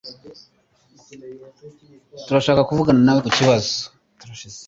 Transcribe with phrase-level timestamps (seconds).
[2.25, 3.75] Turashaka kuvugana nawe kukibazo.